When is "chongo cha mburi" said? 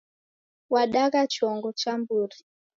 1.33-2.37